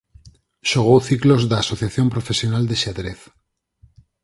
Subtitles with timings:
[0.69, 3.19] Xogou ciclos da Asociación Profesional de Xadrez.